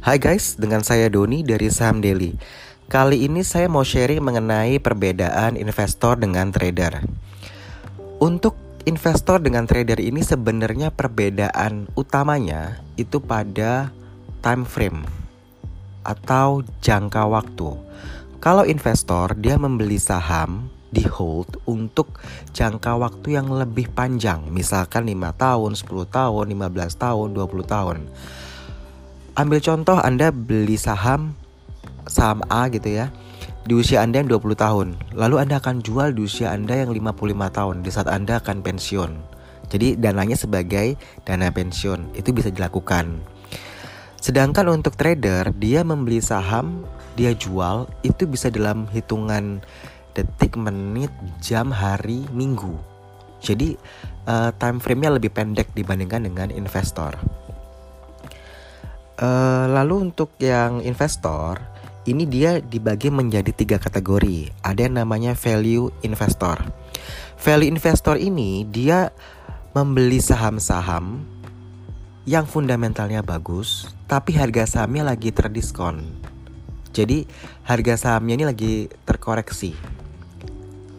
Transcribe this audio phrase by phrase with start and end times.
[0.00, 2.32] Hai guys, dengan saya Doni dari Saham Daily.
[2.88, 7.04] Kali ini saya mau sharing mengenai perbedaan investor dengan trader.
[8.16, 8.56] Untuk
[8.88, 13.92] investor dengan trader ini sebenarnya perbedaan utamanya itu pada
[14.40, 15.04] time frame
[16.00, 17.68] atau jangka waktu.
[18.40, 22.16] Kalau investor dia membeli saham di hold untuk
[22.56, 27.98] jangka waktu yang lebih panjang, misalkan 5 tahun, 10 tahun, 15 tahun, 20 tahun.
[29.40, 31.32] Ambil contoh Anda beli saham
[32.04, 33.08] saham A gitu ya
[33.64, 34.88] di usia Anda yang 20 tahun.
[35.16, 39.16] Lalu Anda akan jual di usia Anda yang 55 tahun di saat Anda akan pensiun.
[39.72, 43.16] Jadi dananya sebagai dana pensiun itu bisa dilakukan.
[44.20, 46.84] Sedangkan untuk trader dia membeli saham,
[47.16, 49.64] dia jual itu bisa dalam hitungan
[50.12, 51.08] detik, menit,
[51.40, 52.76] jam, hari, minggu.
[53.40, 53.72] Jadi
[54.28, 57.16] uh, time frame-nya lebih pendek dibandingkan dengan investor.
[59.20, 61.60] Uh, lalu untuk yang investor,
[62.08, 64.48] ini dia dibagi menjadi tiga kategori.
[64.64, 66.56] Ada yang namanya value investor.
[67.36, 69.12] Value investor ini dia
[69.76, 71.20] membeli saham-saham
[72.24, 76.00] yang fundamentalnya bagus, tapi harga sahamnya lagi terdiskon.
[76.90, 77.28] Jadi
[77.68, 78.72] harga sahamnya ini lagi
[79.04, 79.76] terkoreksi.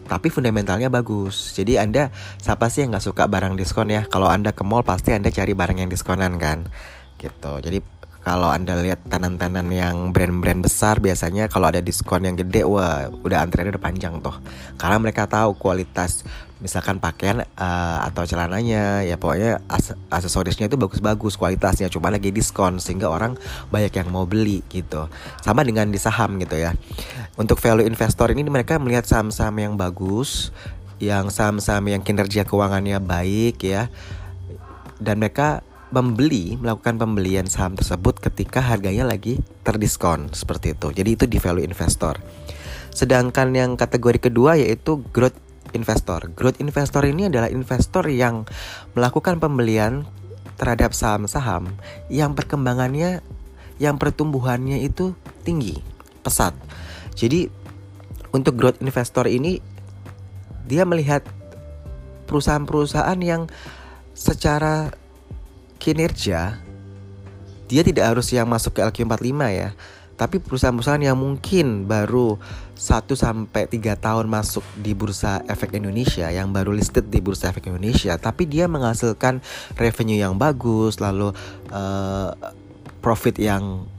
[0.06, 1.58] Tapi fundamentalnya bagus.
[1.58, 4.06] Jadi Anda siapa sih yang nggak suka barang diskon ya?
[4.06, 6.68] Kalau Anda ke mall pasti Anda cari barang yang diskonan kan?
[7.16, 7.52] Gitu.
[7.62, 7.78] Jadi
[8.22, 13.42] kalau anda lihat tenan-tenan yang brand-brand besar biasanya kalau ada diskon yang gede wah udah
[13.42, 14.34] antreannya udah panjang tuh
[14.78, 16.22] karena mereka tahu kualitas
[16.62, 22.78] misalkan pakaian uh, atau celananya ya pokoknya as aksesorisnya itu bagus-bagus kualitasnya cuma lagi diskon
[22.78, 23.34] sehingga orang
[23.74, 25.10] banyak yang mau beli gitu.
[25.42, 26.78] Sama dengan di saham gitu ya.
[27.34, 30.54] Untuk value investor ini mereka melihat saham-saham yang bagus
[31.02, 33.90] yang saham-saham yang kinerja keuangannya baik ya.
[35.02, 40.88] Dan mereka membeli melakukan pembelian saham tersebut ketika harganya lagi terdiskon seperti itu.
[40.88, 42.16] Jadi itu di value investor.
[42.92, 45.36] Sedangkan yang kategori kedua yaitu growth
[45.76, 46.32] investor.
[46.32, 48.48] Growth investor ini adalah investor yang
[48.96, 50.08] melakukan pembelian
[50.56, 51.76] terhadap saham-saham
[52.08, 53.20] yang perkembangannya
[53.76, 55.12] yang pertumbuhannya itu
[55.44, 55.76] tinggi,
[56.24, 56.56] pesat.
[57.12, 57.52] Jadi
[58.32, 59.60] untuk growth investor ini
[60.64, 61.26] dia melihat
[62.30, 63.50] perusahaan-perusahaan yang
[64.16, 65.01] secara
[65.82, 66.62] kinerja
[67.66, 69.74] dia tidak harus yang masuk ke LQ45 ya
[70.14, 72.38] tapi perusahaan-perusahaan yang mungkin baru
[72.78, 77.66] 1 sampai 3 tahun masuk di Bursa Efek Indonesia yang baru listed di Bursa Efek
[77.66, 79.42] Indonesia tapi dia menghasilkan
[79.74, 81.34] revenue yang bagus lalu
[81.74, 82.30] uh,
[83.02, 83.90] profit yang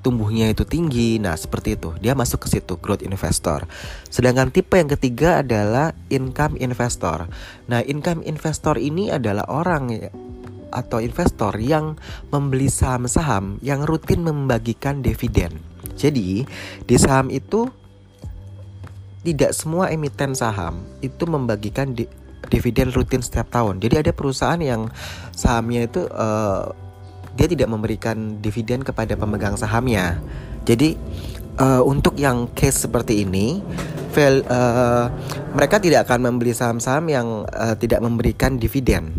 [0.00, 1.20] tumbuhnya itu tinggi.
[1.20, 1.92] Nah, seperti itu.
[2.00, 3.68] Dia masuk ke situ growth investor.
[4.08, 7.28] Sedangkan tipe yang ketiga adalah income investor.
[7.68, 9.92] Nah, income investor ini adalah orang
[10.70, 11.98] atau investor yang
[12.30, 15.60] membeli saham-saham yang rutin membagikan dividen.
[15.98, 16.46] Jadi,
[16.86, 17.68] di saham itu
[19.20, 22.08] tidak semua emiten saham itu membagikan di,
[22.48, 23.78] dividen rutin setiap tahun.
[23.78, 24.88] Jadi ada perusahaan yang
[25.36, 26.72] sahamnya itu uh,
[27.36, 30.18] dia tidak memberikan dividen kepada pemegang sahamnya.
[30.64, 30.96] Jadi
[31.60, 33.60] uh, untuk yang case seperti ini,
[34.16, 35.06] vel, uh,
[35.52, 39.12] mereka tidak akan membeli saham-saham yang uh, tidak memberikan dividen.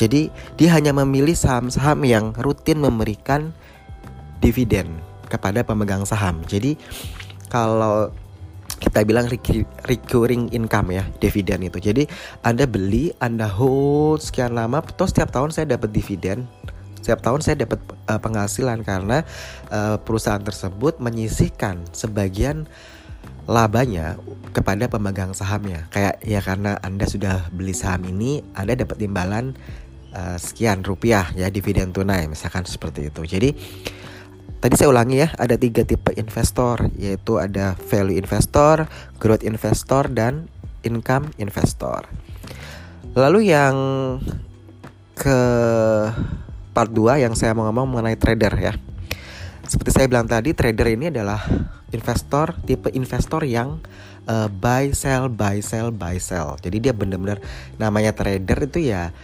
[0.00, 3.52] Jadi dia hanya memilih saham-saham yang rutin memberikan
[4.40, 4.96] dividen
[5.28, 6.40] kepada pemegang saham.
[6.48, 6.80] Jadi
[7.52, 8.08] kalau
[8.80, 9.28] kita bilang
[9.84, 11.76] recurring income ya dividen itu.
[11.76, 12.08] Jadi
[12.40, 16.48] Anda beli, Anda hold sekian lama, terus setiap tahun saya dapat dividen.
[17.04, 19.24] Setiap tahun saya dapat uh, penghasilan karena
[19.68, 22.64] uh, perusahaan tersebut menyisihkan sebagian
[23.48, 24.16] labanya
[24.52, 25.88] kepada pemegang sahamnya.
[25.92, 29.56] Kayak ya karena Anda sudah beli saham ini, Anda dapat imbalan
[30.14, 33.22] uh, sekian rupiah ya dividen tunai misalkan seperti itu.
[33.26, 33.50] Jadi
[34.60, 38.86] tadi saya ulangi ya ada tiga tipe investor yaitu ada value investor,
[39.18, 40.46] growth investor dan
[40.86, 42.06] income investor.
[43.14, 43.76] Lalu yang
[45.18, 45.40] ke
[46.70, 48.72] part 2 yang saya mau ngomong mengenai trader ya.
[49.66, 51.38] Seperti saya bilang tadi, trader ini adalah
[51.94, 53.78] investor tipe investor yang
[54.26, 56.58] uh, buy sell buy sell buy sell.
[56.58, 57.38] Jadi dia benar-benar
[57.78, 59.14] namanya trader itu ya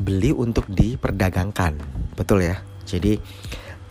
[0.00, 1.76] beli untuk diperdagangkan.
[2.16, 2.60] Betul ya?
[2.86, 3.18] Jadi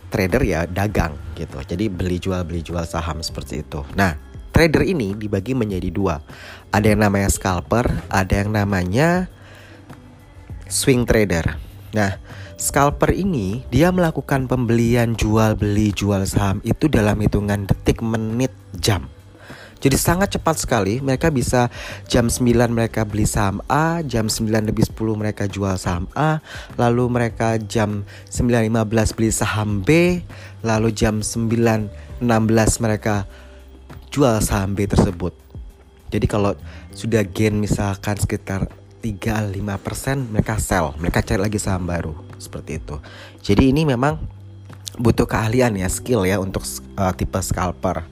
[0.08, 1.60] trader ya dagang gitu.
[1.60, 3.82] Jadi beli jual beli jual saham seperti itu.
[3.98, 4.16] Nah
[4.54, 6.22] trader ini dibagi menjadi dua.
[6.72, 9.28] Ada yang namanya scalper ada yang namanya
[10.70, 11.58] swing trader.
[11.92, 12.16] Nah
[12.56, 19.12] scalper ini dia melakukan pembelian jual beli jual saham itu dalam hitungan detik menit jam
[19.76, 21.68] Jadi sangat cepat sekali mereka bisa
[22.08, 26.40] jam 9 mereka beli saham A, jam 9 lebih 10 mereka jual saham A,
[26.80, 30.20] lalu mereka jam 9.15 beli saham B,
[30.64, 32.24] lalu jam 9.16
[32.80, 33.28] mereka
[34.08, 35.36] jual saham B tersebut.
[36.08, 36.56] Jadi kalau
[36.96, 38.72] sudah gain misalkan sekitar
[39.04, 42.96] 3-5% mereka sell, mereka cari lagi saham baru seperti itu.
[43.44, 44.16] Jadi ini memang
[44.96, 46.64] butuh keahlian ya, skill ya untuk
[46.96, 48.02] uh, tipe scalper.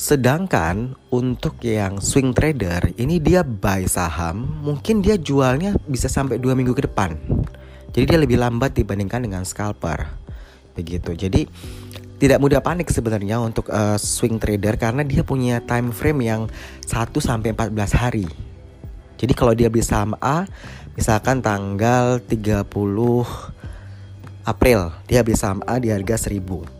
[0.00, 6.56] Sedangkan untuk yang swing trader ini dia buy saham, mungkin dia jualnya bisa sampai dua
[6.56, 7.20] minggu ke depan.
[7.92, 10.08] Jadi dia lebih lambat dibandingkan dengan scalper.
[10.72, 11.12] Begitu.
[11.12, 11.44] Jadi
[12.16, 16.42] tidak mudah panik sebenarnya untuk uh, swing trader karena dia punya time frame yang
[16.88, 18.24] 1 sampai 14 hari.
[19.20, 20.48] Jadi kalau dia beli saham A,
[20.96, 22.64] misalkan tanggal 30
[24.48, 26.79] April, dia beli saham A di harga 1000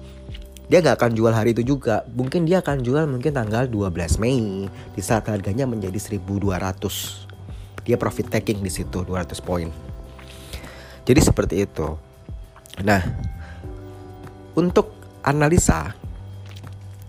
[0.70, 2.06] dia nggak akan jual hari itu juga.
[2.14, 7.26] Mungkin dia akan jual mungkin tanggal 12 Mei di saat harganya menjadi 1200
[7.82, 9.66] dia profit taking di situ 200 poin.
[11.02, 11.98] Jadi seperti itu.
[12.86, 13.02] Nah
[14.54, 14.94] untuk
[15.26, 15.90] analisa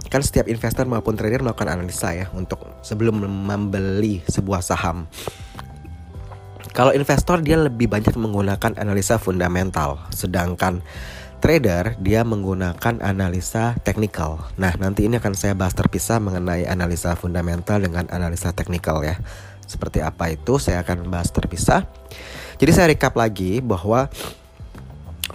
[0.09, 5.05] kan setiap investor maupun trader melakukan analisa ya untuk sebelum membeli sebuah saham.
[6.73, 10.01] Kalau investor dia lebih banyak menggunakan analisa fundamental.
[10.09, 10.81] Sedangkan
[11.41, 14.45] trader dia menggunakan analisa teknikal.
[14.61, 19.17] Nah, nanti ini akan saya bahas terpisah mengenai analisa fundamental dengan analisa teknikal ya.
[19.65, 21.89] Seperti apa itu saya akan bahas terpisah.
[22.61, 24.05] Jadi saya recap lagi bahwa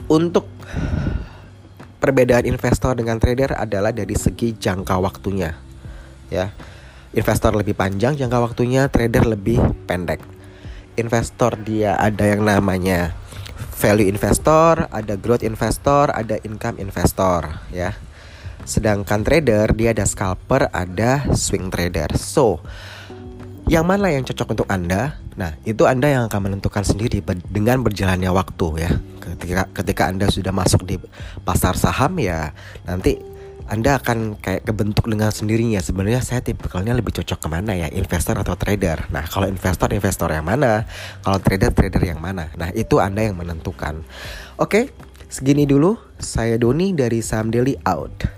[0.07, 0.47] untuk
[1.99, 5.59] perbedaan investor dengan trader adalah dari segi jangka waktunya.
[6.31, 6.55] Ya.
[7.17, 9.59] Investor lebih panjang jangka waktunya, trader lebih
[9.91, 10.23] pendek.
[10.95, 13.17] Investor dia ada yang namanya
[13.77, 17.93] value investor, ada growth investor, ada income investor ya.
[18.65, 22.17] Sedangkan trader dia ada scalper, ada swing trader.
[22.17, 22.65] So,
[23.69, 25.21] yang mana yang cocok untuk Anda?
[25.37, 27.21] Nah, itu Anda yang akan menentukan sendiri
[27.53, 28.91] dengan berjalannya waktu ya.
[29.21, 30.97] Ketika ketika Anda sudah masuk di
[31.45, 32.57] pasar saham ya,
[32.89, 33.21] nanti
[33.67, 35.83] anda akan kayak kebentuk dengan sendirinya.
[35.83, 39.11] Sebenarnya saya tipikalnya lebih cocok ke mana ya, investor atau trader.
[39.11, 40.87] Nah, kalau investor investor yang mana,
[41.27, 42.51] kalau trader trader yang mana.
[42.55, 44.07] Nah, itu Anda yang menentukan.
[44.63, 44.95] Oke,
[45.27, 45.99] segini dulu.
[46.17, 48.36] Saya Doni dari Saham Daily out.